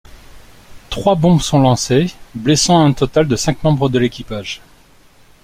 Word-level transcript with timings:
Trois 0.89 1.13
bombes 1.13 1.41
sont 1.43 1.59
lancées 1.61 2.07
blessant 2.33 2.83
un 2.83 2.91
total 2.91 3.27
de 3.27 3.35
cinq 3.35 3.63
membres 3.63 3.87
de 3.87 3.99
l'équipage. 3.99 4.59